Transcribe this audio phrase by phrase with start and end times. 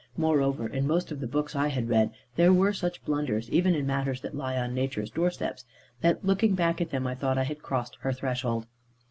[0.17, 3.85] Moreover, in most of the books I had read, there were such blunders, even in
[3.85, 5.63] matters that lie on nature's doorsteps,
[6.01, 8.65] that, looking back at them, I thought I had crossed her threshold.